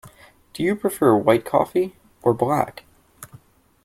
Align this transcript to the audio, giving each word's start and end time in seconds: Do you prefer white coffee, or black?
Do 0.53 0.63
you 0.63 0.75
prefer 0.75 1.15
white 1.15 1.45
coffee, 1.45 1.95
or 2.23 2.33
black? 2.33 2.85